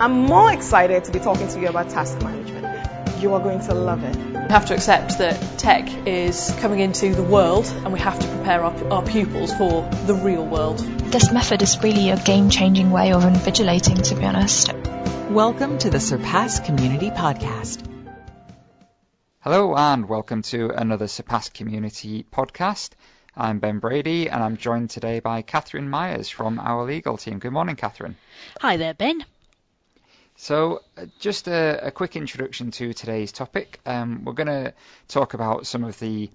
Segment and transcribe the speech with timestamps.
[0.00, 3.22] I'm more excited to be talking to you about task management.
[3.22, 4.16] You are going to love it.
[4.16, 8.26] We have to accept that tech is coming into the world and we have to
[8.26, 10.78] prepare our, our pupils for the real world.
[10.78, 14.72] This method is really a game changing way of invigilating, to be honest.
[15.30, 17.86] Welcome to the Surpass Community Podcast.
[19.40, 22.90] Hello, and welcome to another Surpass Community Podcast.
[23.36, 27.38] I'm Ben Brady, and I'm joined today by Catherine Myers from our legal team.
[27.38, 28.16] Good morning, Catherine.
[28.60, 29.24] Hi there, Ben.
[30.36, 33.80] So, uh, just a, a, quick introduction to today's topic.
[33.86, 34.74] Um, we're going to
[35.06, 36.30] talk about some of the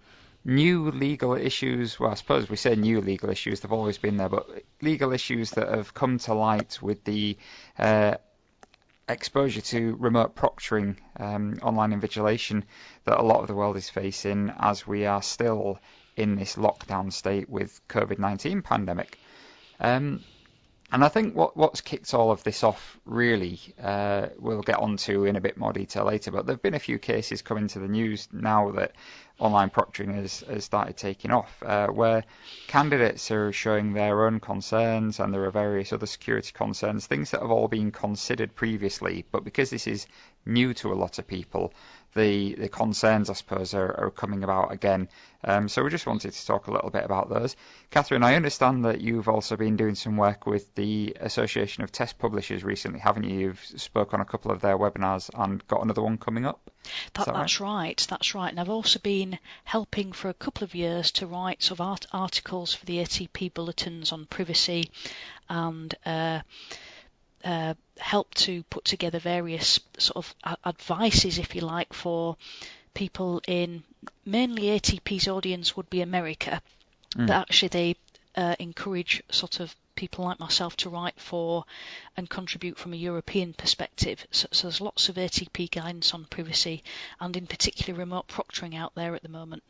[0.46, 2.00] new legal issues.
[2.00, 4.48] Well, I suppose we say new legal issues, they've always been there, but
[4.82, 7.38] legal issues that have come to light with the
[7.78, 8.16] uh,
[9.10, 12.64] exposure to remote proctoring, um, online invigilation
[13.06, 15.80] that a lot of the world is facing as we are still
[16.16, 19.18] in this lockdown state with COVID-19 pandemic.
[19.80, 20.24] Um,
[20.90, 25.26] and I think what, what's kicked all of this off really, uh, we'll get onto
[25.26, 27.80] in a bit more detail later, but there have been a few cases coming to
[27.80, 28.94] the news now that
[29.38, 32.24] online proctoring has, has started taking off, uh, where
[32.68, 37.42] candidates are showing their own concerns and there are various other security concerns, things that
[37.42, 40.08] have all been considered previously, but because this is
[40.46, 41.74] new to a lot of people,
[42.14, 45.10] the, the concerns, I suppose, are, are coming about again.
[45.44, 47.56] Um, so we just wanted to talk a little bit about those.
[47.92, 52.18] Catherine, I understand that you've also been doing some work with the Association of Test
[52.18, 53.40] Publishers recently, haven't you?
[53.40, 56.72] You've spoke on a couple of their webinars and got another one coming up.
[57.14, 57.74] That, that that's right?
[57.90, 58.08] right?
[58.10, 58.50] That's right.
[58.50, 62.08] And I've also been helping for a couple of years to write sort of art-
[62.12, 64.90] articles for the ATP bulletins on privacy
[65.50, 65.94] and.
[66.06, 66.40] Uh,
[67.44, 72.38] uh, help to put together various sort of advices, if you like, for
[72.94, 73.84] people in
[74.26, 76.62] mainly ATP's audience would be America,
[77.16, 77.28] mm.
[77.28, 77.96] but actually they
[78.36, 81.66] uh, encourage sort of people like myself to write for
[82.16, 84.26] and contribute from a European perspective.
[84.32, 86.84] So, so there's lots of ATP guidance on privacy
[87.20, 89.64] and in particular remote proctoring out there at the moment.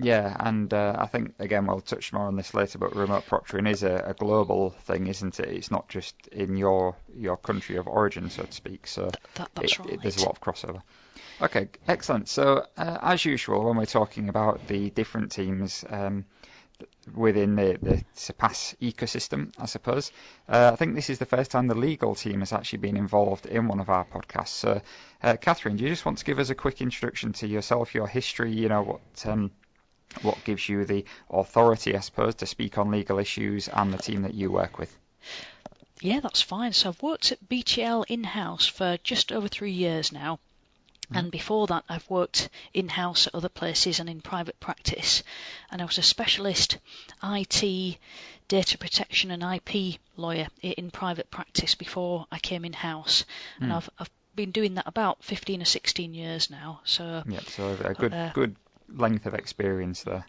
[0.00, 3.68] Yeah, and uh, I think again we'll touch more on this later, but remote proctoring
[3.68, 5.48] is a, a, global thing, isn't it?
[5.48, 8.86] It's not just in your your country of origin, so to speak.
[8.86, 9.90] So that, it, right.
[9.90, 10.82] It, there's a lot of crossover.
[11.40, 12.28] Okay, excellent.
[12.28, 16.24] So uh, as usual, when we're talking about the different teams um,
[17.14, 20.12] within the, the Surpass ecosystem, I suppose,
[20.48, 23.46] uh, I think this is the first time the legal team has actually been involved
[23.46, 24.48] in one of our podcasts.
[24.48, 24.80] So,
[25.22, 28.06] uh, Catherine, do you just want to give us a quick introduction to yourself, your
[28.06, 29.50] history, you know, what um,
[30.22, 34.22] what gives you the authority, I suppose, to speak on legal issues and the team
[34.22, 34.96] that you work with?
[36.00, 36.72] Yeah, that's fine.
[36.72, 40.38] So I've worked at BTL in house for just over three years now.
[41.06, 41.16] Mm-hmm.
[41.16, 45.22] And before that, I've worked in house at other places and in private practice.
[45.70, 46.78] And I was a specialist
[47.22, 47.98] IT,
[48.48, 53.24] data protection, and IP lawyer in private practice before I came in house.
[53.58, 53.64] Mm.
[53.64, 56.80] And I've, I've been doing that about 15 or 16 years now.
[56.84, 58.54] So yeah, so a good uh, good
[58.88, 60.24] length of experience there.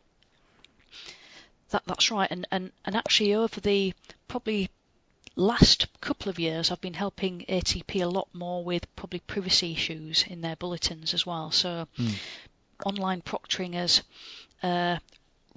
[1.71, 3.93] That that's right, and and and actually over the
[4.27, 4.69] probably
[5.35, 10.25] last couple of years, I've been helping ATP a lot more with probably privacy issues
[10.27, 11.51] in their bulletins as well.
[11.51, 12.13] So mm.
[12.85, 14.01] online proctoring has
[14.63, 14.97] uh,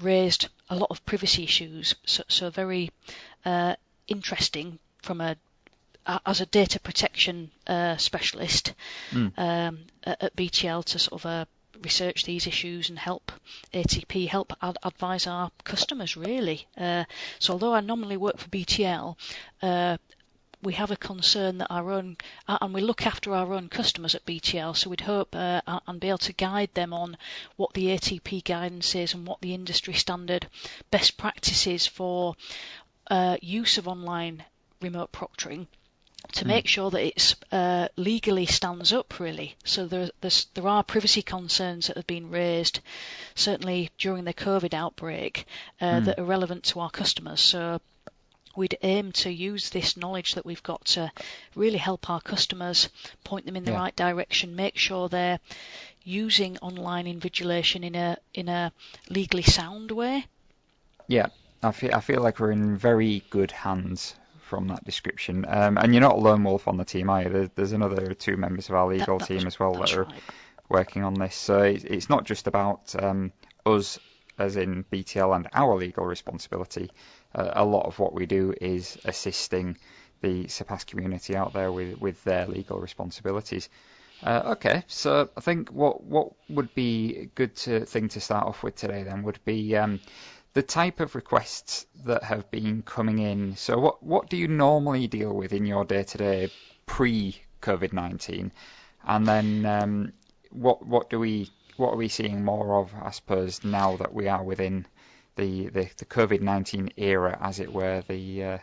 [0.00, 2.90] raised a lot of privacy issues, so, so very
[3.44, 3.74] uh,
[4.06, 5.36] interesting from a
[6.26, 8.74] as a data protection uh, specialist
[9.12, 9.32] mm.
[9.38, 11.44] um, at, at, BTL to sort of uh,
[11.82, 13.32] research these issues and help
[13.74, 16.66] ATP help ad- advise our customers really.
[16.76, 17.04] Uh,
[17.38, 19.16] so although I normally work for BTL,
[19.62, 19.96] uh,
[20.62, 22.16] we have a concern that our own,
[22.46, 26.00] uh, and we look after our own customers at BTL, so we'd hope uh, and
[26.00, 27.16] be able to guide them on
[27.56, 30.46] what the ATP guidance is and what the industry standard
[30.90, 32.36] best practices for
[33.08, 34.44] uh, use of online
[34.80, 35.66] remote proctoring
[36.32, 36.48] to hmm.
[36.48, 39.56] make sure that it's uh, legally stands up really.
[39.64, 42.80] So there, there are privacy concerns that have been raised,
[43.34, 45.46] certainly during the COVID outbreak,
[45.80, 46.04] uh, mm.
[46.06, 47.40] that are relevant to our customers.
[47.40, 47.80] So
[48.56, 51.10] we'd aim to use this knowledge that we've got to
[51.54, 52.88] really help our customers,
[53.24, 53.78] point them in the yeah.
[53.78, 55.40] right direction, make sure they're
[56.04, 58.72] using online invigilation in a in a
[59.08, 60.26] legally sound way.
[61.06, 61.26] Yeah,
[61.62, 64.14] I feel I feel like we're in very good hands
[64.52, 65.46] from that description.
[65.48, 67.30] Um, and you're not a lone wolf on the team either.
[67.30, 70.22] There's, there's another two members of our legal that, team as well that are right.
[70.68, 71.34] working on this.
[71.34, 73.32] So it's, it's not just about um,
[73.64, 73.98] us,
[74.38, 76.90] as in BTL, and our legal responsibility.
[77.34, 79.78] Uh, a lot of what we do is assisting
[80.20, 83.70] the Surpass community out there with, with their legal responsibilities.
[84.22, 88.46] Uh, okay, so I think what what would be a good to, thing to start
[88.46, 89.98] off with today then would be um,
[90.54, 93.56] the type of requests that have been coming in.
[93.56, 96.50] So what what do you normally deal with in your day to day
[96.86, 98.52] pre COVID nineteen,
[99.04, 100.12] and then um,
[100.50, 102.92] what what do we what are we seeing more of?
[103.02, 104.86] I suppose now that we are within
[105.36, 108.02] the the, the COVID nineteen era, as it were.
[108.06, 108.58] The uh...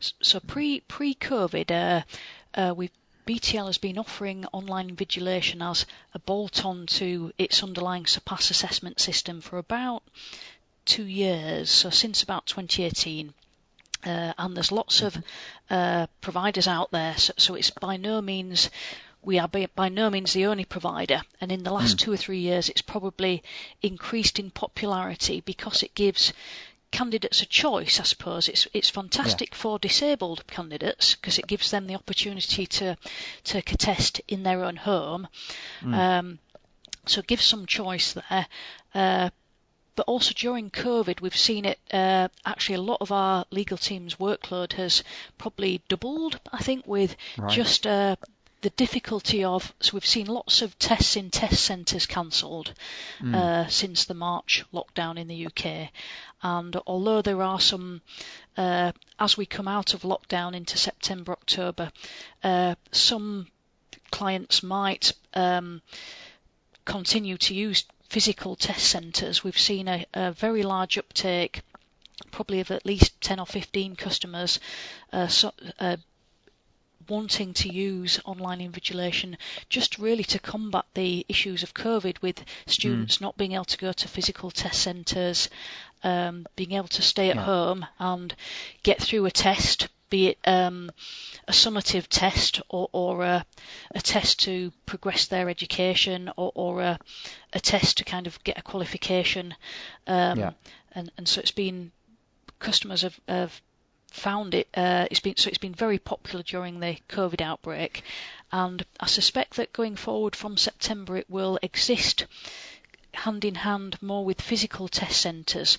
[0.00, 2.02] so pre pre COVID, uh,
[2.54, 2.90] uh, we've
[3.26, 9.40] BTL has been offering online invigilation as a bolt-on to its underlying Surpass assessment system
[9.40, 10.02] for about
[10.90, 13.32] two years, so since about 2018.
[14.04, 15.16] Uh, and there's lots of
[15.68, 18.70] uh, providers out there, so, so, it's by no means
[19.22, 21.20] we are by, by, no means the only provider.
[21.40, 22.00] And in the last mm.
[22.00, 23.42] two or three years, it's probably
[23.82, 26.32] increased in popularity because it gives
[26.90, 28.48] candidates a choice, I suppose.
[28.48, 29.58] It's it's fantastic yeah.
[29.58, 32.96] for disabled candidates because it gives them the opportunity to
[33.44, 35.28] take a test in their own home.
[35.82, 35.94] Mm.
[35.94, 36.38] Um,
[37.06, 38.46] so it gives some choice there.
[38.94, 39.30] Uh,
[39.96, 41.78] but also during COVID, we've seen it.
[41.92, 45.02] Uh, actually, a lot of our legal team's workload has
[45.38, 46.40] probably doubled.
[46.52, 47.50] I think with right.
[47.50, 48.16] just uh,
[48.62, 52.74] the difficulty of so we've seen lots of tests in test centres cancelled
[53.20, 53.34] mm.
[53.34, 55.90] uh, since the March lockdown in the UK,
[56.42, 58.02] and although there are some
[58.56, 61.90] uh, as we come out of lockdown into September October,
[62.42, 63.46] uh, some
[64.10, 65.80] clients might um,
[66.84, 71.62] continue to use physical test centres, we've seen a, a, very large uptake,
[72.32, 74.58] probably of at least 10 or 15 customers
[75.12, 75.96] uh, so, uh,
[77.08, 79.36] wanting to use online invigilation
[79.68, 83.20] just really to combat the issues of COVID with students mm.
[83.20, 85.48] not being able to go to physical test centres,
[86.02, 87.42] um, being able to stay at yeah.
[87.42, 88.34] home and
[88.82, 90.90] get through a test, be it um,
[91.48, 93.46] a summative test or, or a,
[93.94, 96.98] a, test to progress their education or, or a,
[97.52, 99.54] a, test to kind of get a qualification.
[100.06, 100.50] Um, yeah.
[100.92, 101.92] and, and so it's been
[102.58, 103.60] customers have, have
[104.10, 104.68] found it.
[104.74, 108.02] Uh, it's been so it's been very popular during the COVID outbreak,
[108.52, 112.26] and I suspect that going forward from September it will exist
[113.14, 115.78] hand in hand more with physical test centres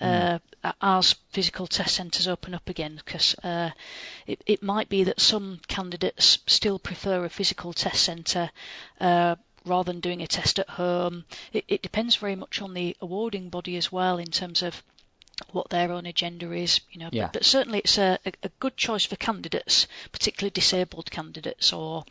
[0.00, 0.74] uh, mm.
[0.80, 3.70] as physical test centres open up again because uh,
[4.26, 8.50] it, it, might be that some candidates still prefer a physical test centre
[9.00, 11.24] uh, rather than doing a test at home.
[11.52, 14.82] It, it, depends very much on the awarding body as well in terms of
[15.52, 17.08] what their own agenda is, you know.
[17.12, 17.26] Yeah.
[17.26, 22.04] But, but certainly it's a, a, good choice for candidates, particularly disabled candidates, or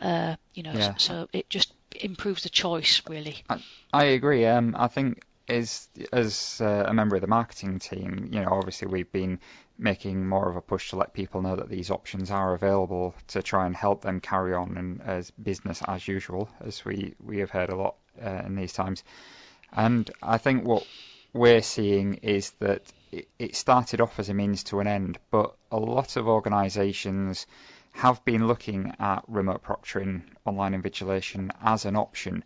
[0.00, 0.72] uh, you know.
[0.72, 0.94] Yeah.
[0.96, 3.36] So it just improves the choice really.
[3.48, 3.62] I,
[3.92, 4.46] I agree.
[4.46, 8.88] Um, I think as as uh, a member of the marketing team, you know, obviously
[8.88, 9.40] we've been
[9.78, 13.42] making more of a push to let people know that these options are available to
[13.42, 17.50] try and help them carry on and as business as usual, as we we have
[17.50, 19.02] heard a lot uh, in these times.
[19.72, 20.86] And I think what
[21.32, 22.82] we're seeing is that
[23.38, 27.46] it started off as a means to an end, but a lot of organisations
[27.92, 32.42] have been looking at remote proctoring, online invigilation as an option.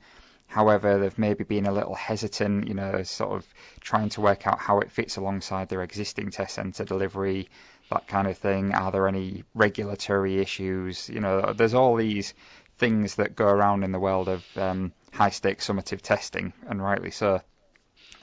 [0.49, 3.47] However, they've maybe been a little hesitant, you know, sort of
[3.81, 7.49] trying to work out how it fits alongside their existing test centre delivery,
[7.91, 8.75] that kind of thing.
[8.75, 11.09] Are there any regulatory issues?
[11.09, 12.35] You know, there's all these
[12.79, 17.11] things that go around in the world of um, high stakes summative testing, and rightly
[17.11, 17.41] so.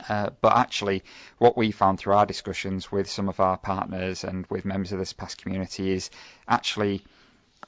[0.10, 1.04] Uh, but actually,
[1.38, 5.00] what we found through our discussions with some of our partners and with members of
[5.00, 6.10] the Surpass community is
[6.48, 7.04] actually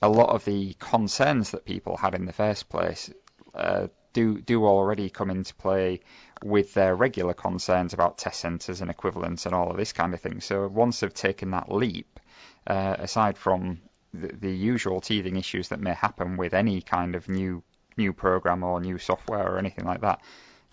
[0.01, 3.11] a lot of the concerns that people had in the first place
[3.53, 5.99] uh, do do already come into play
[6.43, 10.21] with their regular concerns about test centres and equivalents and all of this kind of
[10.21, 10.41] thing.
[10.41, 12.19] So once they've taken that leap,
[12.67, 13.81] uh, aside from
[14.13, 17.63] the, the usual teething issues that may happen with any kind of new
[17.97, 20.21] new program or new software or anything like that,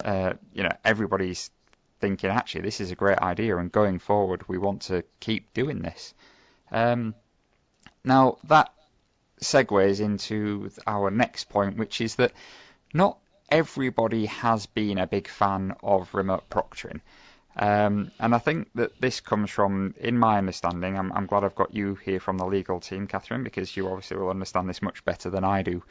[0.04, 1.50] uh, you know, everybody's
[2.00, 5.82] thinking actually this is a great idea, and going forward we want to keep doing
[5.82, 6.14] this.
[6.70, 7.14] Um,
[8.04, 8.72] now that
[9.42, 12.32] segues into our next point, which is that
[12.94, 13.18] not
[13.48, 17.00] everybody has been a big fan of remote proctoring.
[17.54, 21.54] Um, and I think that this comes from, in my understanding, I'm, I'm, glad I've
[21.54, 25.04] got you here from the legal team, Catherine, because you obviously will understand this much
[25.04, 25.82] better than I do.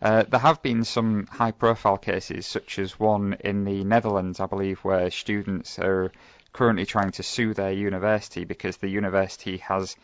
[0.00, 4.46] Uh, there have been some high profile cases, such as one in the Netherlands, I
[4.46, 6.12] believe, where students are
[6.52, 9.96] currently trying to sue their university because the university has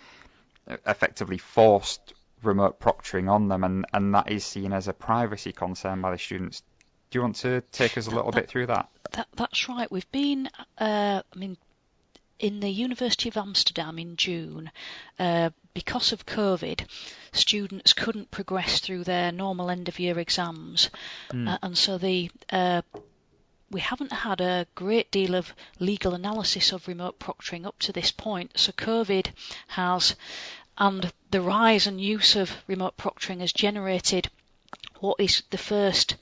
[0.87, 2.13] effectively forced
[2.47, 6.19] remote proctoring on them, and, and that is seen as a privacy concern by the
[6.19, 6.63] students.
[7.11, 8.89] Do you want to take us a little that, bit through that?
[9.13, 9.29] that?
[9.37, 9.91] That's right.
[9.91, 10.49] We've been,
[10.79, 11.57] uh, I mean,
[12.39, 14.71] in the University of Amsterdam in June,
[15.19, 16.87] uh, because of COVID,
[17.33, 20.91] students couldn't progress through their normal end of year exams,
[21.31, 21.49] mm.
[21.49, 22.83] uh, and so the uh,
[23.71, 28.13] we haven't had a great deal of legal analysis of remote proctoring up to this
[28.13, 28.53] point.
[28.57, 29.27] So COVID
[29.69, 30.15] has
[30.79, 34.29] and the rise and use of remote proctoring has generated
[35.01, 36.17] what is the first,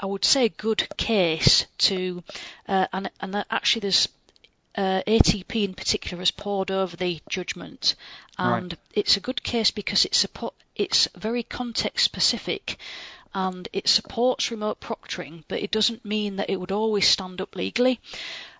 [0.00, 2.22] I would say, good case to,
[2.68, 4.08] uh, and, and actually there's
[4.76, 7.94] uh, ATP in particular has pored over the judgment,
[8.38, 8.78] and Right.
[8.92, 12.78] it's a good case because it's suppo- it's very context specific,
[13.34, 17.56] and it supports remote proctoring, but it doesn't mean that it would always stand up
[17.56, 18.00] legally.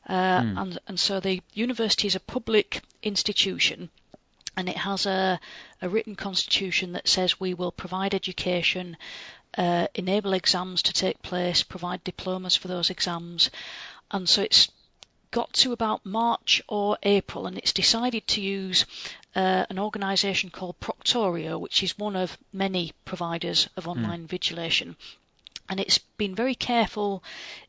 [0.09, 3.91] Uh, and and so the university is a public institution,
[4.57, 5.41] and it has a
[5.83, 8.97] a written constitution that says we will provide education,
[9.59, 13.51] uh, enable exams to take place, provide diplomas for those exams,
[14.11, 14.69] and so it's
[15.31, 18.87] got to about March or April, and it's decided to use
[19.35, 24.97] uh, an organisation called Proctorio, which is one of many providers of online invigilation.
[25.69, 27.23] And it's been very careful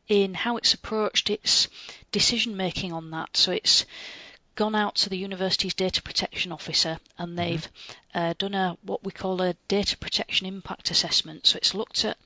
[0.06, 1.68] in how it's approached its
[2.12, 3.36] decision making on that.
[3.36, 3.84] So it's
[4.58, 7.68] gone out to the university's data protection officer and they've
[8.12, 11.46] uh, done a what we call a data protection impact assessment.
[11.46, 12.18] So it's looked at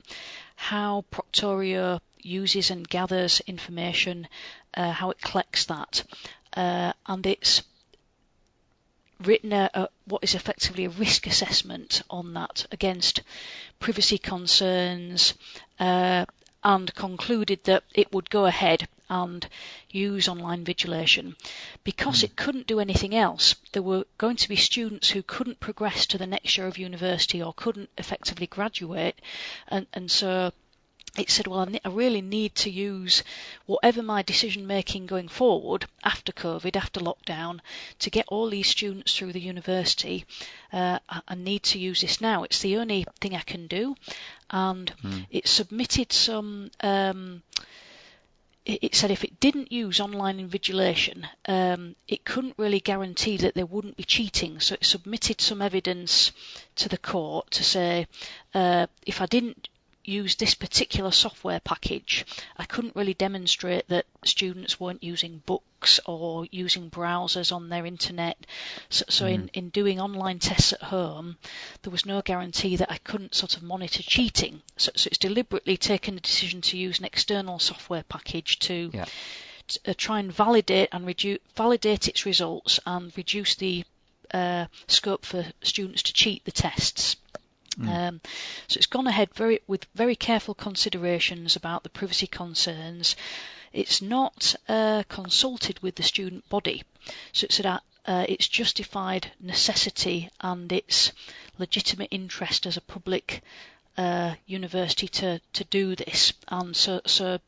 [0.55, 4.27] how Proctorio uses and gathers information,
[4.73, 6.03] uh, how it collects that,
[6.57, 7.61] uh, and it's
[9.21, 13.21] written a, a, what is effectively a risk assessment on that against
[13.79, 15.35] privacy concerns
[15.79, 16.25] uh,
[16.63, 19.47] and concluded that it would go ahead and
[19.89, 21.35] use online invigilation.
[21.83, 26.05] Because it couldn't do anything else, there were going to be students who couldn't progress
[26.07, 29.19] to the next year of university or couldn't effectively graduate,
[29.67, 30.51] and, and so
[31.15, 33.23] it said, well, I, really need to use
[33.67, 37.59] whatever my decision making going forward after COVID, after lockdown,
[37.99, 40.25] to get all these students through the university.
[40.71, 42.43] Uh, I need to use this now.
[42.43, 43.95] It's the only thing I can do.
[44.49, 44.91] And
[45.29, 46.71] it submitted some.
[46.81, 47.43] Um,
[48.65, 53.55] it it said if it didn't use online invigilation, um, it couldn't really guarantee that
[53.55, 54.59] there wouldn't be cheating.
[54.59, 56.31] So it submitted some evidence
[56.75, 58.07] to the court to say
[58.53, 59.67] uh, if I didn't
[60.03, 62.25] use this particular software package,
[62.57, 68.37] I couldn't really demonstrate that students weren't using books or using browsers on their internet.
[68.89, 71.37] So, so in, in doing online tests at home,
[71.81, 74.61] there was no guarantee that I couldn't sort of monitor cheating.
[74.77, 79.05] So, so it's deliberately taken the decision to use an external software package to Yeah.
[79.67, 83.85] t- uh, try and validate and reduce validate its results and reduce the
[84.33, 87.15] uh, scope for students to cheat the tests.
[87.81, 88.21] Um,
[88.67, 93.15] so it's gone ahead very with very careful considerations about the privacy concerns.
[93.71, 96.83] It's not uh, consulted with the student body,
[97.31, 101.11] so it's at uh, its justified necessity and its
[101.57, 103.41] legitimate interest as a public
[103.97, 106.33] uh, university to, to do this.
[106.47, 107.39] And so, so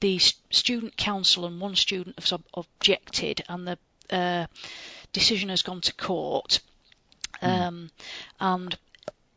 [0.00, 3.78] the student council and one student have ob- objected, and the
[4.10, 4.46] uh,
[5.12, 6.60] decision has gone to court.
[7.40, 7.90] Um,
[8.38, 8.78] and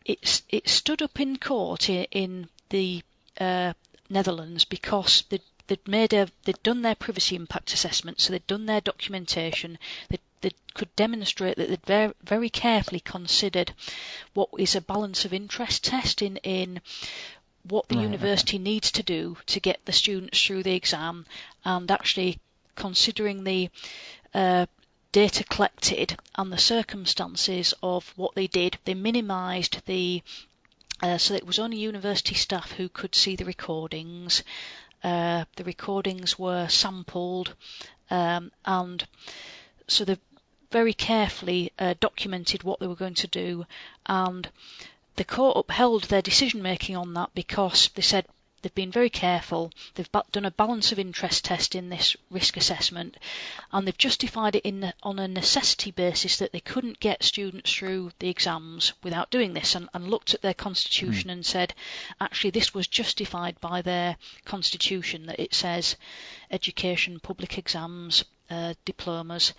[0.05, 3.03] it's it stood up in court in, in the
[3.39, 3.73] uh,
[4.09, 8.65] Netherlands because they'd, they'd made a they'd done their privacy impact assessment, so they'd done
[8.65, 9.77] their documentation.
[10.09, 13.73] They they could demonstrate that they'd very, very carefully considered
[14.35, 16.81] what is a balance of interest test in in
[17.63, 21.25] what the Right, university needs to do to get the students through the exam,
[21.63, 22.37] and actually
[22.75, 23.69] considering the
[24.35, 24.67] uh,
[25.15, 30.21] data collected and the circumstances of what they did, they minimised the
[31.01, 34.43] uh, so it was only university staff who could see the recordings.
[35.05, 37.53] Uh, the recordings were sampled,
[38.09, 39.07] um, and
[39.87, 40.17] so they
[40.69, 43.65] very carefully uh, documented what they were going to do,
[44.07, 44.49] and
[45.15, 48.25] the court upheld their decision making on that because they said
[48.65, 53.15] they've been very careful, they've done a balance of interest test in this risk assessment,
[53.71, 57.71] and they've justified it in the, on a necessity basis that they couldn't get students
[57.71, 61.75] through the exams without doing this, and, and looked at their constitution and said,
[62.19, 65.95] actually, this was justified by their constitution that it says
[66.49, 69.53] education, public exams, uh, diplomas.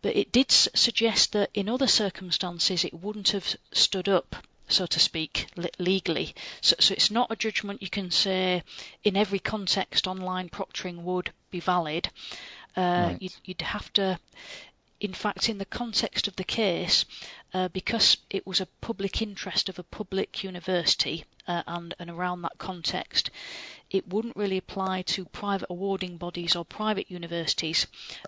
[0.00, 4.36] But it did suggest that in other circumstances it wouldn't have stood up
[4.68, 6.34] so to speak, le- legally.
[6.60, 8.62] So, so it's not a judgment you can say
[9.04, 12.08] in every context online proctoring would be valid.
[12.76, 13.16] Uh, Right.
[13.20, 14.18] you'd, you'd have to,
[15.00, 17.04] in fact, in the context of the case,
[17.54, 22.42] uh, because it was a public interest of a public university uh, and, and around
[22.42, 23.30] that context,
[23.90, 27.86] it wouldn't really apply to private awarding bodies or private universities.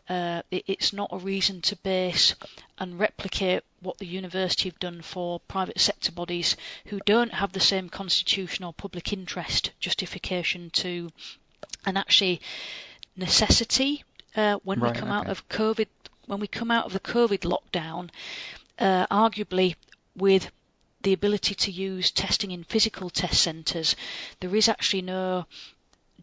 [0.08, 2.34] Uh, it, it's not a reason to base
[2.78, 7.60] and replicate what the university have done for private sector bodies who don't have the
[7.60, 11.10] same constitutional public interest justification to,
[11.84, 12.40] and actually
[13.16, 14.02] necessity
[14.36, 15.86] uh, when Right, we come out of COVID.
[16.26, 18.08] When we come out of the COVID lockdown,
[18.78, 19.74] uh, arguably
[20.16, 20.50] with
[21.02, 23.96] the ability to use testing in physical test centres,
[24.40, 25.46] there is actually no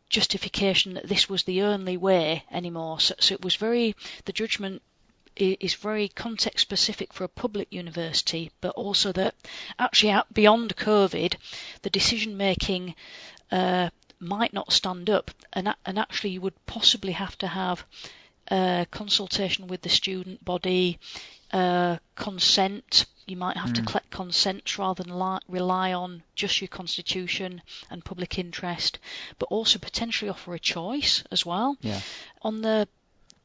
[0.09, 2.99] justification that this was the only way anymore.
[2.99, 4.81] So, so it was very, the judgment
[5.35, 9.35] is very context specific for a public university, but also that
[9.77, 11.35] actually out beyond COVID,
[11.83, 12.95] the decision making
[13.51, 17.85] uh, might not stand up, and and actually you would possibly have to have
[18.49, 20.97] uh, consultation with the student body,
[21.51, 23.05] uh, consent.
[23.27, 23.75] You might have mm.
[23.75, 23.87] to hmm.
[23.87, 28.99] collect consent rather than li- rely on just your constitution and public interest,
[29.37, 31.77] but also potentially offer a choice as well.
[31.81, 31.99] Yeah.
[32.41, 32.87] On the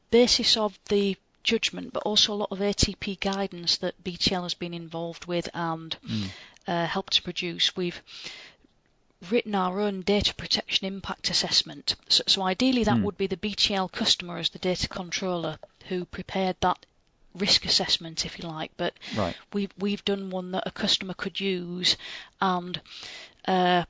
[0.09, 4.73] basis of the judgment, but also a lot of ATP guidance that BTL has been
[4.73, 6.29] involved with and mm.
[6.67, 7.75] uh, helped to produce.
[7.75, 8.01] We've
[9.29, 11.95] written our own data protection impact assessment.
[12.09, 13.03] So, so ideally, that mm.
[13.03, 15.57] would be the BTL customer as the data controller
[15.89, 16.85] who prepared that
[17.37, 18.71] risk assessment, if you like.
[18.77, 19.35] But right.
[19.53, 21.97] we've we've done one that a customer could use
[22.41, 22.79] and
[23.47, 23.85] uh,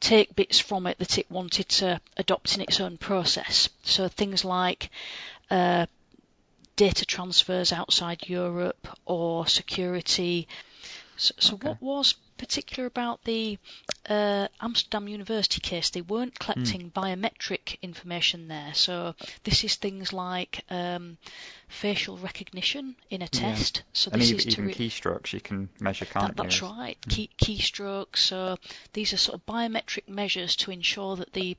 [0.00, 3.68] take bits from it that it wanted to adopt in its own process.
[3.82, 4.90] So things like
[5.50, 5.86] uh,
[6.76, 10.48] data transfers outside Europe or security.
[11.16, 11.68] So, so okay.
[11.68, 13.58] what was particular about the
[14.08, 15.90] uh, Amsterdam University case?
[15.90, 16.52] They weren't hmm.
[16.52, 16.92] collecting mm.
[16.92, 18.74] biometric information there.
[18.74, 19.14] So
[19.44, 21.18] this is things like um,
[21.68, 23.78] facial recognition in a test.
[23.78, 23.82] Yeah.
[23.92, 26.98] So and this even, is even re- keystrokes you can measure, can't that, That's right.
[27.02, 27.10] Mm.
[27.10, 28.18] Key, keystrokes.
[28.18, 28.56] So
[28.92, 31.56] these are sort of biometric measures to ensure that the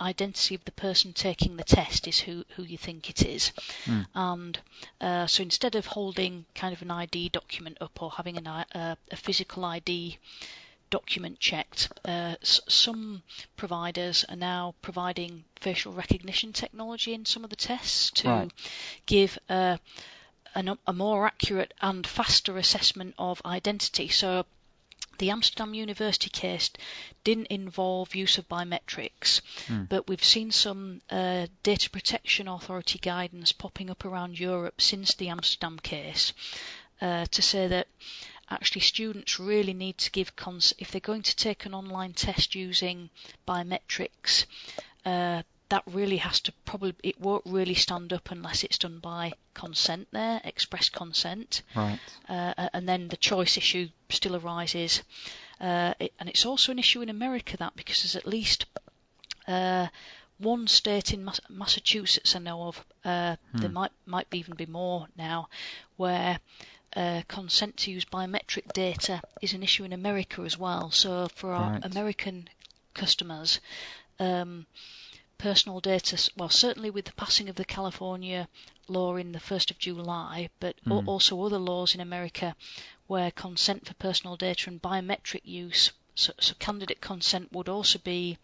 [0.00, 3.52] identity of the person taking the test is who, who you think it is.
[3.84, 4.06] Mm.
[4.14, 4.60] And
[5.00, 8.64] uh, so instead of holding kind of an ID document up or having an, uh,
[9.10, 10.18] a physical ID
[10.90, 13.22] document checked, uh, s- some
[13.56, 18.52] providers are now providing facial recognition technology in some of the tests to right.
[19.06, 19.78] give a,
[20.54, 24.08] a more accurate and faster assessment of identity.
[24.08, 24.44] So
[25.22, 26.68] the Amsterdam University case
[27.22, 29.88] didn't involve use of biometrics, mm.
[29.88, 35.28] but we've seen some uh, data protection authority guidance popping up around Europe since the
[35.28, 36.32] Amsterdam case
[37.00, 37.86] uh, to say that
[38.50, 42.56] actually students really need to give cons- if they're going to take an online test
[42.56, 43.08] using
[43.46, 44.46] biometrics.
[45.06, 49.32] Uh, that really has to probably it won't really stand up unless it's done by
[49.54, 51.62] consent there, express consent.
[51.74, 51.98] Right.
[52.28, 55.02] Uh, and then the choice issue still arises,
[55.62, 58.66] uh, it, and it's also an issue in America that because there's at least
[59.48, 59.86] uh,
[60.36, 63.58] one state in Massachusetts I know of, uh, hmm.
[63.58, 65.48] there might might even be more now,
[65.96, 66.38] where
[66.94, 70.90] uh, consent to use biometric data is an issue in America as well.
[70.90, 71.84] So for our right.
[71.86, 72.50] American
[72.92, 73.58] customers.
[74.20, 74.66] Um,
[75.42, 78.48] personal data, well, certainly with the passing of the California
[78.86, 81.04] law in the 1st of July, but mm.
[81.08, 82.54] also other laws in America
[83.08, 88.36] where consent for personal data and biometric use so, so, candidate consent would also be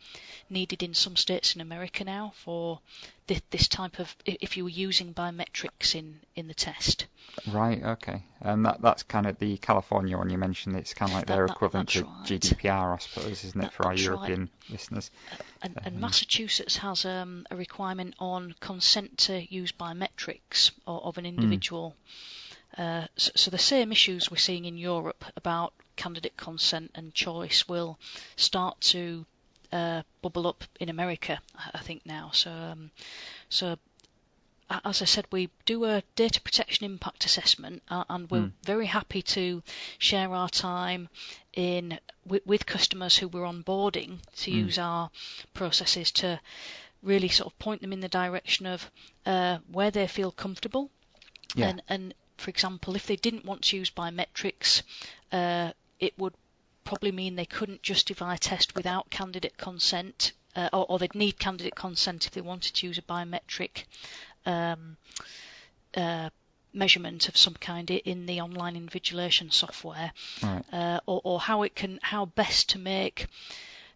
[0.48, 2.80] needed in some states in America now for
[3.26, 7.06] this, this, type of if you were using biometrics in, in the test.
[7.46, 7.82] Right.
[7.82, 8.22] Okay.
[8.40, 10.76] And that that's kind of the California one you mentioned.
[10.76, 12.24] It's kind of like that, their that, equivalent to right.
[12.24, 14.70] GDPR, I suppose, isn't it, that, for our European right.
[14.70, 15.10] listeners?
[15.60, 21.18] And, um, and Massachusetts has um, a requirement on consent to use biometrics of, of
[21.18, 21.38] an hmm.
[21.38, 21.90] individual.
[21.90, 22.47] Mm.
[22.78, 27.66] Uh, so, so the same issues we're seeing in Europe about candidate consent and choice
[27.68, 27.98] will
[28.36, 29.26] start to
[29.72, 31.40] uh, bubble up in America,
[31.74, 32.30] I think now.
[32.32, 32.90] So, um,
[33.48, 33.76] so
[34.70, 38.52] as I said, we do a data protection impact assessment, uh, and we're mm.
[38.64, 39.62] very happy to
[39.98, 41.08] share our time
[41.54, 44.54] in with, with customers who we're onboarding to mm.
[44.54, 45.10] use our
[45.54, 46.38] processes to
[47.02, 48.90] really sort of point them in the direction of
[49.24, 50.90] uh, where they feel comfortable.
[51.54, 51.68] Yeah.
[51.68, 54.82] And, and for example, if they didn't want to use biometrics,
[55.32, 56.34] uh, it would
[56.84, 61.38] probably mean they couldn't justify a test without candidate consent, uh, or, or, they'd need
[61.38, 63.84] candidate consent if they wanted to use a biometric
[64.46, 64.96] um,
[65.94, 66.30] uh,
[66.72, 70.64] measurement of some kind in the online invigilation software, right.
[70.72, 73.26] uh, or, or, how it can, how best to make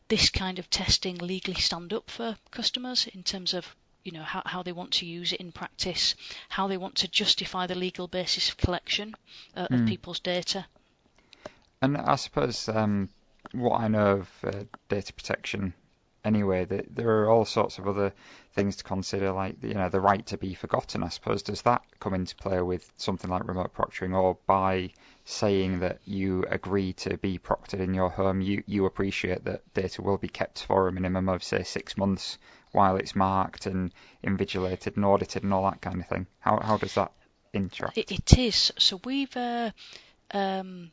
[0.09, 3.75] this kind of testing legally stand up for customers in terms of
[4.05, 6.15] you know how, how they want to use it in practice,
[6.49, 9.15] how they want to justify the legal basis of collection
[9.57, 9.87] uh, of hmm.
[9.87, 10.67] people's data.
[11.81, 13.09] And I suppose um,
[13.53, 15.75] what I know of uh, data protection
[16.25, 18.13] anyway, that there are all sorts of other
[18.55, 21.03] things to consider, like you know the right to be forgotten.
[21.03, 24.91] I suppose does that come into play with something like remote proctoring, or by
[25.25, 30.03] saying that you agree to be proctored in your home, you you appreciate that data
[30.03, 32.39] will be kept for a minimum of say six months
[32.73, 33.93] while it's marked and
[34.25, 36.27] invigilated and audited and all that kind of thing.
[36.41, 37.13] How how does that
[37.53, 37.99] interact?
[37.99, 38.73] It, it is.
[38.79, 39.71] So we've uh,
[40.33, 40.91] um,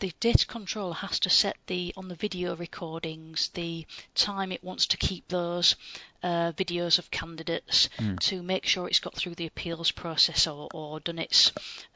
[0.00, 4.86] the data controller has to set the on the video recordings the time it wants
[4.88, 5.76] to keep those
[6.22, 8.18] uh, videos of candidates Mm.
[8.20, 11.52] to make sure it's got through the appeals process or, or done its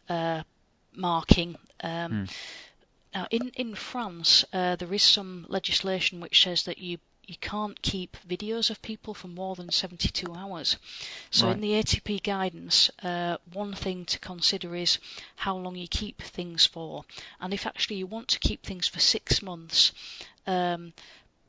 [0.08, 0.42] uh,
[0.94, 1.56] marking.
[1.82, 2.30] Um, Mm.
[3.14, 7.80] Now, in in France, uh, there is some legislation which says that you you can't
[7.82, 10.76] keep videos of people for more than 72 hours.
[11.30, 11.52] So Right.
[11.52, 14.98] in the ATP guidance, uh, one thing to consider is
[15.36, 17.04] how long you keep things for.
[17.40, 19.92] And if actually you want to keep things for six months,
[20.46, 20.92] um,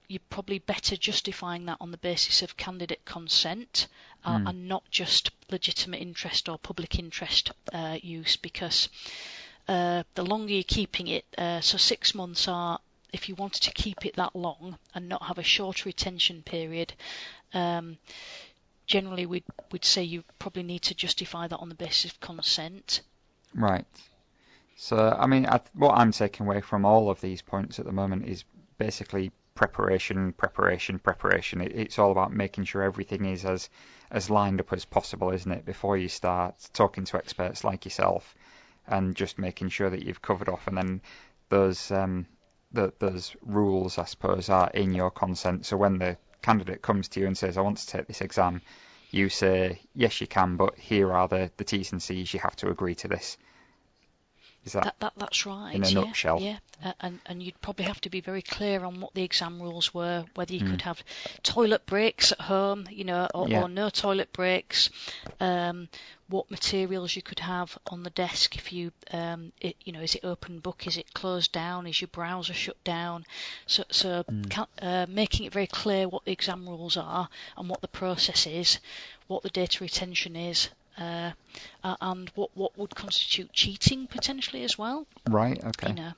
[0.09, 3.87] you're probably better justifying that on the basis of candidate consent
[4.25, 4.49] uh, Mm.
[4.49, 8.89] and not just legitimate interest or public interest uh, use because
[9.67, 12.79] uh, the longer you're keeping it, uh, so six months are
[13.13, 16.93] if you wanted to keep it that long and not have a shorter retention period,
[17.53, 17.97] um,
[18.85, 23.01] generally we'd, we'd say you probably need to justify that on the basis of consent.
[23.53, 23.85] Right.
[24.75, 27.91] So, I mean, I, what I'm taking away from all of these points at the
[27.91, 28.45] moment is
[28.77, 31.59] basically preparation, preparation, preparation.
[31.59, 33.69] It, it's all about making sure everything is as
[34.11, 35.65] as lined up as possible, isn't it?
[35.65, 38.35] Before you start talking to experts like yourself,
[38.87, 41.01] and just making sure that you've covered off, and then
[41.49, 42.25] those um,
[42.71, 45.65] the, those rules, I suppose, are in your consent.
[45.65, 48.61] So when the candidate comes to you and says, "I want to take this exam,"
[49.11, 52.33] you say, "Yes, you can, but here are the the T's and C's.
[52.33, 53.37] You have to agree to this."
[54.65, 55.73] Is that, That, that that's right.
[55.73, 56.39] in a yeah, nutshell.
[56.41, 59.61] Yeah, uh, and and you'd probably have to be very clear on what the exam
[59.61, 60.71] rules were, whether you Mm.
[60.71, 61.01] could have
[61.43, 63.63] toilet breaks at home, you know, or, Yeah.
[63.63, 64.89] or no toilet breaks.
[65.39, 65.87] Um,
[66.29, 70.15] what materials you could have on the desk if you, um, it, you know, is
[70.15, 70.85] it open book?
[70.87, 71.87] Is it closed down?
[71.87, 73.25] Is your browser shut down?
[73.65, 74.67] So, so Mm.
[74.81, 78.79] uh, making it very clear what the exam rules are and what the process is,
[79.27, 81.31] what the data retention is, uh,
[81.83, 85.05] uh, and what what would constitute cheating potentially as well.
[85.27, 85.63] right?
[85.63, 85.89] Okay.
[85.89, 86.13] You know,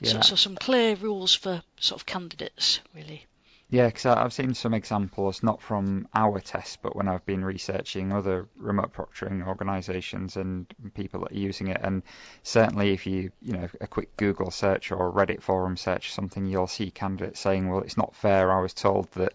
[0.00, 0.12] Yeah.
[0.12, 3.26] so, so some clear rules for sort of candidates really.
[3.72, 8.12] Yeah, because I've seen some examples, not from our test, but when I've been researching
[8.12, 11.80] other remote proctoring organisations and people that are using it.
[11.82, 12.02] And
[12.42, 16.66] certainly, if you, you know, a quick Google search or Reddit forum search something, you'll
[16.66, 18.52] see candidates saying, "Well, it's not fair.
[18.52, 19.32] I was told that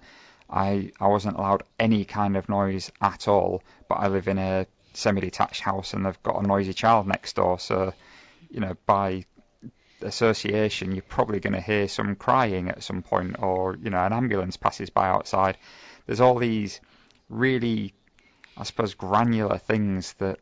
[0.48, 4.68] I I wasn't allowed any kind of noise at all, but I live in a
[4.94, 7.92] semi-detached house and they've got a noisy child next door, so
[8.52, 9.26] you know, by
[10.02, 14.14] association, you're probably going to hear some crying at some point, or you know, an
[14.14, 15.58] ambulance passes by outside.
[16.06, 16.80] There's all these
[17.30, 17.94] really,
[18.56, 20.40] I suppose, granular things that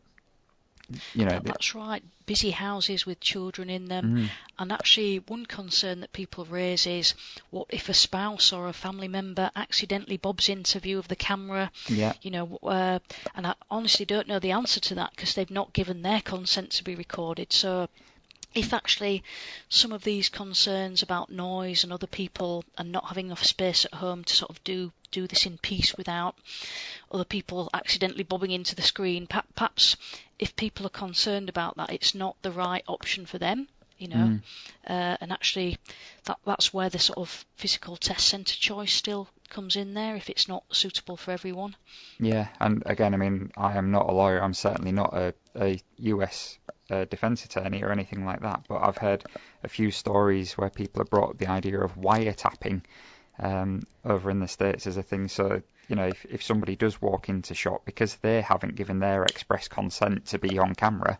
[1.14, 1.32] you know.
[1.32, 2.04] That, that's right.
[2.26, 4.16] Busy houses with children in them.
[4.16, 7.14] Mm, And actually, one concern that people raise is
[7.52, 11.72] what if a spouse or a family member accidentally bobs into view of the camera?
[11.88, 13.00] yeah, You know, uh,
[13.36, 16.72] and I honestly don't know the answer to that because they've not given their consent
[16.72, 17.54] to be recorded.
[17.54, 17.90] So,
[18.56, 19.24] if actually
[19.70, 23.94] some of these concerns about noise and other people and not having enough space at
[23.94, 26.36] home to sort of do do this in peace without
[27.12, 29.96] other people accidentally bobbing into the screen, perhaps
[30.40, 33.68] if people are concerned about that, it's not the right option for them.
[33.98, 34.42] You know, Mm.
[34.88, 35.78] uh, and actually,
[36.26, 40.30] that that's where the sort of physical test centre choice still comes in there if
[40.30, 41.78] it's not suitable for everyone.
[42.20, 42.48] yeah.
[42.60, 44.42] And again, I mean, I am not a lawyer.
[44.44, 46.58] I'm certainly not a, a U.S.
[46.88, 48.64] Uh, defense attorney or anything like that.
[48.68, 49.24] But I've heard
[49.64, 52.84] a few stories where people have brought the idea of wiretapping
[53.40, 55.28] um, over in the states as a thing.
[55.28, 59.24] So you know, if if somebody does walk into shop because they haven't given their
[59.24, 61.18] express consent to be on camera,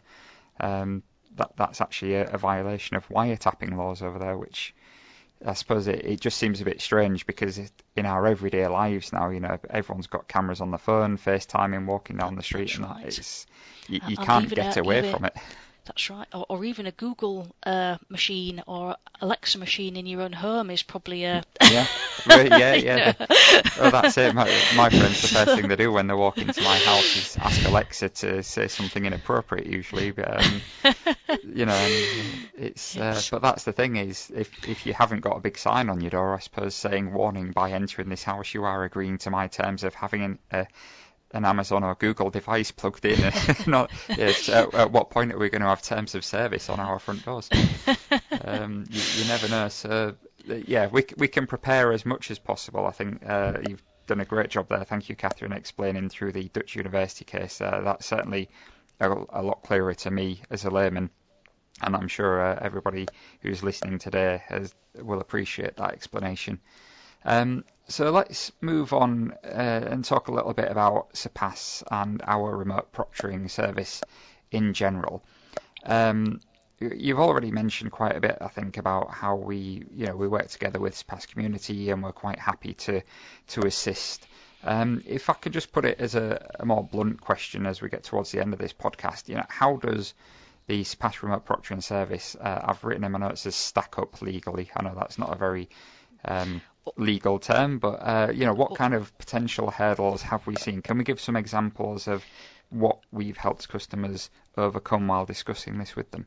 [0.60, 1.04] um,
[1.36, 4.74] that that's actually a, a violation of wiretapping laws over there, which
[5.44, 9.12] I suppose it, it just seems a bit strange because it, in our everyday lives
[9.12, 12.76] now, you know, everyone's got cameras on the phone, FaceTiming, walking down the street, That's
[12.78, 13.06] and right.
[13.06, 13.46] it's
[13.88, 15.36] you, you can't get away from it.
[15.86, 16.28] That's right.
[16.34, 20.84] Or, or even a Google uh, machine or Alexa machine in your own home is
[20.84, 21.44] probably a.
[21.62, 21.88] Yeah,
[22.26, 23.14] Right, yeah, yeah.
[23.20, 23.26] know.
[23.80, 24.34] Oh, that's it.
[24.34, 24.46] My,
[24.76, 27.68] my friends, the first thing they do when they walk into my house is ask
[27.68, 30.12] Alexa to say something inappropriate, usually.
[30.12, 30.62] But, um,
[31.44, 32.06] you know,
[32.58, 32.98] it's.
[32.98, 36.02] Uh, but that's the thing is, if if you haven't got a big sign on
[36.02, 39.48] your door, I suppose saying "warning by entering this house, you are agreeing to my
[39.48, 40.68] terms of having an, a
[41.36, 43.20] an Amazon or Google device plugged in.
[43.68, 46.80] Not, yes, at, at what point are we going to have terms of service on
[46.80, 47.50] our front doors?
[48.44, 49.68] um, you, you never know.
[49.68, 50.16] So
[50.50, 52.86] uh, yeah, we we can prepare as much as possible.
[52.86, 54.84] I think uh, you've done a great job there.
[54.84, 57.60] Thank you, Catherine, explaining through the Dutch University case.
[57.60, 58.50] Uh, that's certainly
[59.00, 61.10] a, a lot clearer to me as a layman,
[61.82, 63.08] and I'm sure uh, everybody
[63.42, 66.60] who's listening today has, will appreciate that explanation.
[67.24, 72.56] Um, so let's move on uh, and talk a little bit about Surpass and our
[72.56, 74.02] remote proctoring service
[74.52, 75.24] in general.
[75.86, 76.42] Um,
[76.80, 80.48] you've already mentioned quite a bit, I think, about how we, you know, we work
[80.48, 83.02] together with Surpass Community and we're quite happy to
[83.48, 84.28] to assist.
[84.64, 87.90] Um, if I could just put it as a, a, more blunt question as we
[87.90, 90.16] get towards the end of this podcast, you know, how does
[90.68, 94.72] the Surpass Remote Proctoring Service, uh, I've written in my notes as stack up legally.
[94.76, 95.70] I know that's not a very
[96.28, 96.62] um,
[96.98, 100.82] legal term, but uh, you know, what kind of potential hurdles have we seen?
[100.82, 102.24] Can we give some examples of
[102.70, 106.26] what we've helped customers overcome while discussing this with them?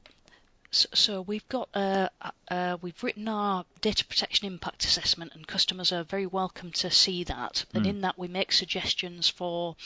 [0.71, 2.09] So we've got uh,
[2.51, 7.25] uh, we've written our data protection impact assessment, and customers are very welcome to see
[7.25, 7.65] that.
[7.73, 7.89] And mm.
[7.89, 9.77] in that, we make suggestions for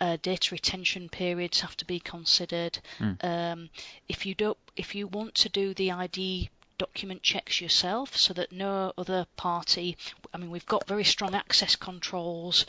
[0.00, 2.78] uh, data retention periods have to be considered.
[2.98, 3.22] Mm.
[3.22, 3.70] Um,
[4.08, 8.52] if you don't, if you want to do the ID document checks yourself, so that
[8.52, 9.96] no other party.
[10.32, 12.66] I mean, we've got very strong access controls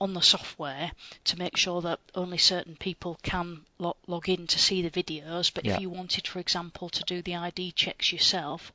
[0.00, 0.92] on the software
[1.24, 5.52] to make sure that only certain people can log, log in to see the videos.
[5.52, 5.74] But yeah.
[5.74, 8.72] if you wanted, for example, to do the ID checks yourself,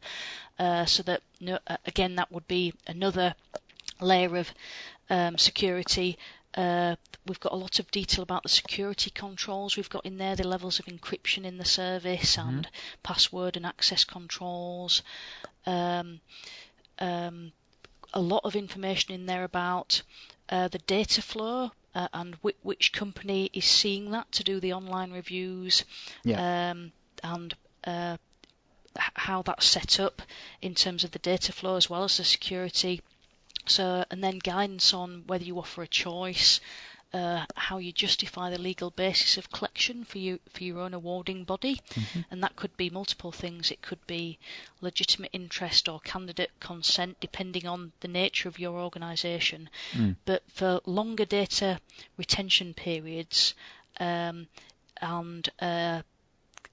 [0.60, 3.36] uh, so that no, uh, again that would be another
[4.02, 4.54] layer of
[5.10, 6.18] um, security.
[6.56, 6.96] Uh,
[7.28, 10.48] we've got a lot of detail about the security controls we've got in there, the
[10.48, 12.50] levels of encryption in the service, mm-hmm.
[12.50, 12.68] and
[13.02, 15.02] password and access controls.
[15.66, 16.20] Um,
[17.00, 17.52] um,
[18.14, 20.04] a lot of information in there about
[20.50, 24.74] uh, the data flow uh, and wh- which company is seeing that to do the
[24.74, 25.86] online reviews
[26.24, 26.72] yeah.
[26.72, 26.92] um,
[27.24, 28.18] and uh,
[28.96, 30.22] how that's set up
[30.62, 33.02] in terms of the data flow as well as the security.
[33.66, 36.60] So, and then guidance on whether you offer a choice,
[37.14, 41.44] uh, how you justify the legal basis of collection for you for your own awarding
[41.44, 42.22] body, mm-hmm.
[42.32, 43.70] and that could be multiple things.
[43.70, 44.40] It could be
[44.82, 49.70] legitimate interest or candidate consent, depending on the nature of your organisation.
[49.92, 50.16] Mm.
[50.26, 51.80] But for longer data
[52.18, 53.54] retention periods,
[54.00, 54.48] um,
[55.00, 56.02] and uh,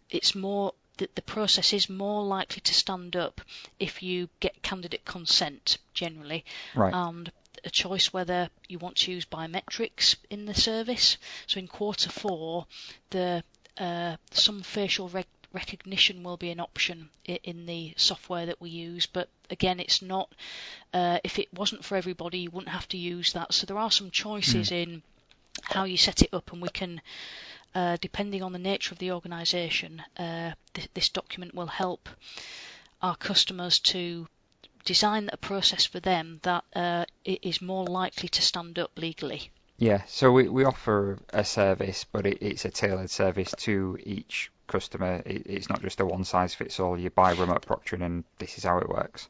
[0.08, 3.40] it's more that the process is more likely to stand up
[3.78, 6.44] if you get candidate consent generally.
[6.74, 6.94] Right.
[6.94, 7.32] And
[7.64, 11.18] a choice whether you want to use biometrics in the service.
[11.46, 12.66] So in quarter four,
[13.10, 13.42] the
[13.76, 19.06] uh, some facial rec- recognition will be an option in the software that we use,
[19.06, 20.32] but again, it's not.
[20.92, 23.52] Uh, if it wasn't for everybody, you wouldn't have to use that.
[23.52, 24.82] So there are some choices mm.
[24.82, 25.02] in
[25.62, 27.00] how you set it up, and we can.
[27.74, 32.08] Uh, depending on the nature of the organisation, uh, th- this document will help
[33.00, 34.26] our customers to
[34.84, 39.50] design a process for them that uh, is more likely to stand up legally.
[39.78, 44.50] Yeah, so we, we offer a service, but it, it's a tailored service to each
[44.66, 45.22] customer.
[45.24, 46.98] It, it's not just a one size fits all.
[46.98, 49.28] You buy remote proctoring and this is how it works.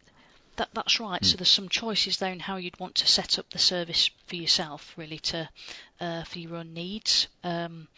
[0.61, 1.23] That, that's right.
[1.23, 1.25] Mm.
[1.25, 4.37] So there's some choices there in how you'd want to set up the service for
[4.37, 5.49] yourself, really, to
[5.99, 7.29] uh, for your own needs.
[7.43, 7.89] Um,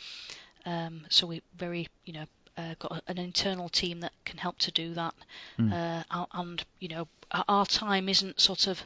[0.64, 4.70] um, so we very, you know, uh, got an internal team that can help to
[4.70, 5.14] do that.
[5.58, 5.72] Mm.
[5.72, 7.08] Uh, and you know,
[7.48, 8.80] our time isn't sort of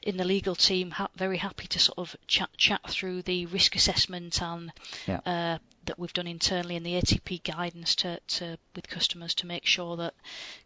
[0.00, 3.74] in the legal team ha- very happy to sort of chat chat through the risk
[3.74, 4.72] assessment and
[5.08, 5.20] yeah.
[5.26, 9.64] uh, that we've done internally in the ATP guidance to, to with customers to make
[9.64, 10.14] sure that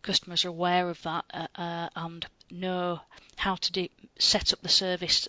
[0.03, 3.01] customers are aware of that uh, uh, and know
[3.37, 5.29] how to de- set up the service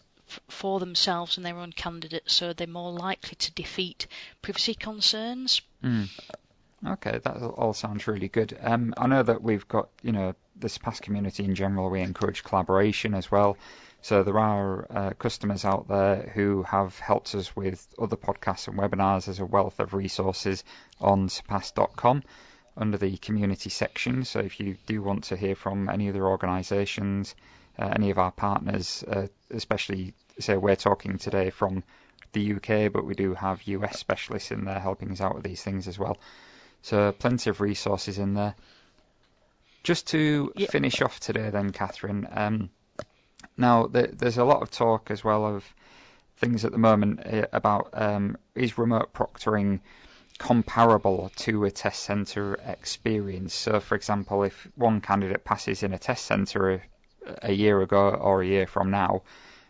[0.50, 4.08] for themselves and their own candidates so they're more likely to defeat
[4.42, 5.62] privacy concerns.
[5.84, 6.10] Mm.
[6.86, 8.58] Okay, that all sounds really good.
[8.62, 12.44] Um, I know that we've got, you know, the Surpass community in general, we encourage
[12.44, 13.58] collaboration as well.
[14.02, 18.78] So there are uh, customers out there who have helped us with other podcasts and
[18.78, 19.26] webinars.
[19.26, 20.64] There's a wealth of resources
[21.00, 22.24] on surpass.com
[22.76, 24.26] under the community section.
[24.26, 27.36] So if you do want to hear from any other organisations,
[27.78, 31.84] uh, any of our partners, uh, especially say we're talking today from
[32.34, 35.62] the UK, but we do have US specialists in there helping us out with these
[35.62, 36.18] things as well.
[36.82, 38.56] So plenty of resources in there.
[39.84, 40.68] Just to yeah.
[40.68, 42.28] finish off today, then, Catherine.
[42.32, 42.70] Um,
[43.58, 45.66] now, the, there's a lot of talk as well of
[46.38, 49.80] things at the moment uh, about um, is remote proctoring
[50.44, 53.54] comparable to a test centre experience.
[53.54, 56.82] So, for example, if one candidate passes in a test centre a,
[57.44, 59.22] a year ago or a year from now,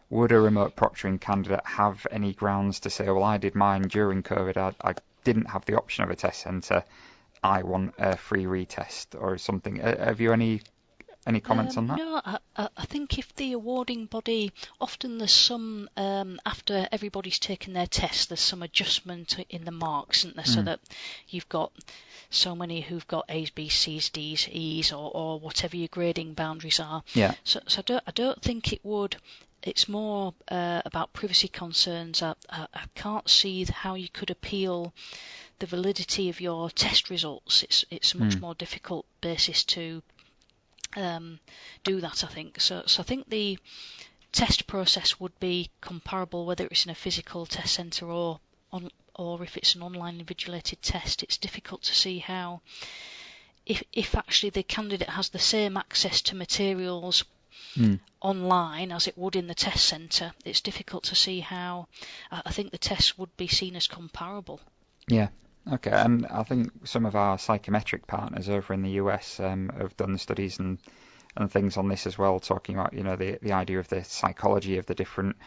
[0.09, 4.23] would a remote proctoring candidate have any grounds to say, well, I did mine during
[4.23, 6.83] COVID, I, I didn't have the option of a test centre,
[7.43, 9.75] I want a free retest or something.
[9.75, 10.61] Have you any
[11.25, 12.03] any comments um, on that?
[12.03, 12.21] No,
[12.55, 17.87] I, I, think if the awarding body, often there's some, um, after everybody's taken their
[17.87, 20.45] test, there's some adjustment in the marks, isn't there?
[20.45, 20.53] Mm.
[20.53, 20.79] So that
[21.29, 21.71] you've got
[22.29, 26.79] so many who've got A's, B's, C's, D's, E's, or, or whatever your grading boundaries
[26.79, 27.03] are.
[27.13, 27.33] Yeah.
[27.43, 29.15] So, so I, don't, I don't think it would
[29.63, 32.21] it's more uh, about privacy concerns.
[32.21, 34.93] I, I, I, can't see how you could appeal
[35.59, 37.63] the validity of your test results.
[37.63, 38.41] It's it's a much Hmm.
[38.41, 40.03] more difficult basis to
[40.95, 41.39] um,
[41.83, 42.23] do that.
[42.23, 42.83] I think so.
[42.85, 43.57] So I think the
[44.31, 48.39] test process would be comparable whether it's in a physical test centre or
[48.71, 51.23] on or if it's an online invigilated test.
[51.23, 52.61] It's difficult to see how
[53.65, 57.23] if if actually the candidate has the same access to materials
[57.75, 57.95] Hmm.
[58.19, 61.87] online as it would in the test centre, it's difficult to see how
[62.31, 64.59] I I think the tests would be seen as comparable.
[65.07, 65.29] Yeah.
[65.71, 65.91] Okay.
[65.91, 70.17] And I think some of our psychometric partners over in the US um, have done
[70.17, 70.77] studies and
[71.35, 74.03] and things on this as well, talking about you know the the idea of the
[74.03, 75.37] psychology of the different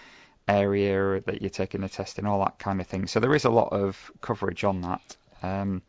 [0.48, 3.06] area that you're taking the test in, all that kind of thing.
[3.06, 5.82] So there is a lot of coverage on that um,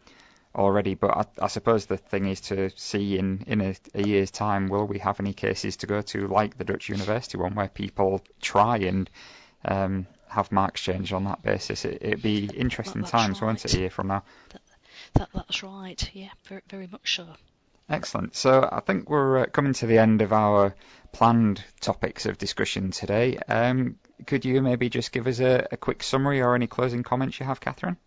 [0.55, 0.95] already.
[0.95, 4.67] But I, I suppose the thing is to see in in a, a year's time,
[4.67, 8.21] will we have any cases to go to like the Dutch University one, where people
[8.41, 9.09] try and
[9.65, 11.85] um, have marks changed on that basis?
[11.85, 14.23] It, it'd be interesting that's times, won't it, a year from now?
[15.13, 16.09] That that's right.
[16.13, 17.27] Yeah, very very much so.
[17.89, 18.35] Excellent.
[18.35, 20.75] So I think we're uh, coming to the end of our
[21.13, 23.37] planned topics of discussion today.
[23.47, 27.39] Um, could you maybe just give us a, a quick summary or any closing comments
[27.39, 27.97] you have, Catherine?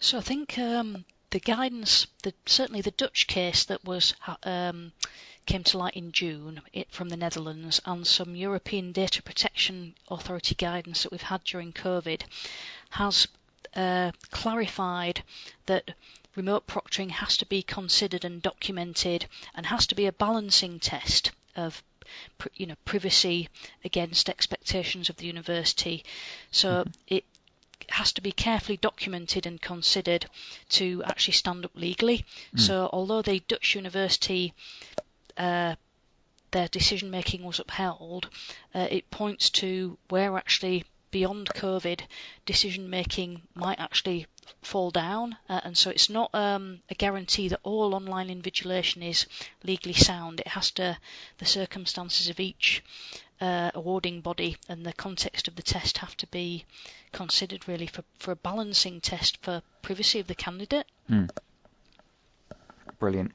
[0.00, 4.92] So I think um, the guidance, the, certainly the Dutch case that was um,
[5.46, 10.54] came to light in June it, from the Netherlands, and some European Data Protection Authority
[10.54, 12.22] guidance that we've had during COVID,
[12.90, 13.28] has
[13.74, 15.22] uh, clarified
[15.66, 15.90] that
[16.36, 21.30] remote proctoring has to be considered and documented, and has to be a balancing test
[21.56, 21.82] of
[22.54, 23.48] you know privacy
[23.84, 26.04] against expectations of the university.
[26.50, 27.24] So it
[27.90, 30.26] has to be carefully documented and considered
[30.70, 32.24] to actually stand up legally.
[32.56, 34.54] So although the Dutch university
[35.36, 35.74] uh,
[36.50, 38.28] their decision making was upheld,
[38.74, 42.00] uh, it points to where actually beyond COVID
[42.44, 44.26] decision making might actually
[44.62, 49.26] fall down, uh, and so it's not um, a guarantee that all online invigilation is
[49.62, 50.40] legally sound.
[50.40, 50.98] It has to
[51.38, 52.82] the circumstances of each
[53.40, 56.64] uh, awarding body and the context of the test have to be
[57.12, 60.86] considered really for, for a balancing test for privacy of the candidate.
[62.98, 63.32] Brilliant.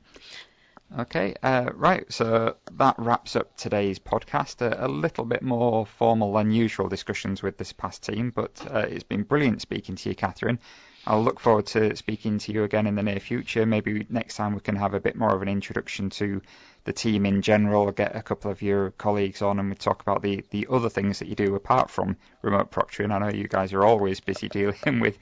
[0.97, 4.62] Okay, uh, right, so that wraps up today's podcast.
[4.62, 8.80] A, a little bit more formal than usual discussions with the Surpass team, but uh,
[8.80, 10.58] it's been brilliant speaking to you, Catherine.
[11.06, 13.67] I'll look forward to speaking to you again in the near future.
[13.67, 16.41] Maybe next time we can have a bit more of an introduction to
[16.86, 20.23] the team in general, get a couple of your colleagues on, and we talk about
[20.23, 23.12] the, the other things that you do apart from remote proctoring.
[23.12, 25.17] I know you guys are always busy dealing with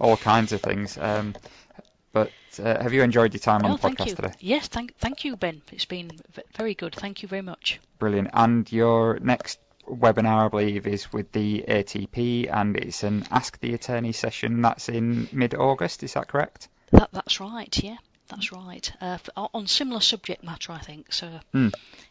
[0.00, 0.98] all kinds of things.
[0.98, 1.34] Um,
[2.12, 4.14] but uh, have you enjoyed your time on oh, the podcast you.
[4.14, 4.32] today?
[4.40, 5.62] Yes, thank thank you, Ben.
[5.72, 6.94] It's been v- very good.
[6.94, 7.80] Thank you very much.
[7.98, 8.30] Brilliant.
[8.32, 13.74] And your next webinar, I believe, is with the ATP, and it's an Ask the
[13.74, 14.62] Attorney session.
[14.62, 16.02] That's in mid-August.
[16.02, 16.68] Is that correct?
[16.90, 17.76] That that's right.
[17.82, 17.96] Yeah,
[18.28, 18.92] that's right.
[19.00, 21.12] Uh, on similar subject matter, I think.
[21.12, 21.40] So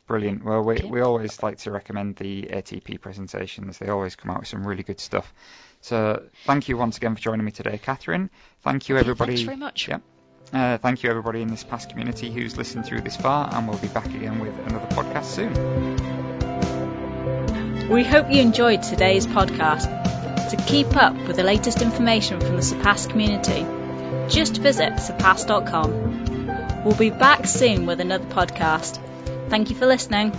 [0.08, 0.44] Brilliant.
[0.44, 3.78] Well, we we always like to recommend the ATP presentations.
[3.78, 5.34] They always come out with some really good stuff.
[5.82, 8.30] So thank you once again for joining me today, Catherine.
[8.62, 9.34] Thank you, everybody.
[9.34, 9.88] thanks very much.
[9.88, 10.00] Yeah.
[10.54, 13.78] Uh, thank you, everybody in the Surpass community who's listened through this far, and we'll
[13.80, 15.54] be back again with another podcast soon.
[17.90, 20.00] We hope you enjoyed today's podcast.
[20.50, 23.66] To keep up with the latest information from the Surpass community,
[24.30, 26.84] just visit surpass.com.
[26.84, 29.00] We'll be back soon with another podcast.
[29.50, 30.34] Thank you for listening.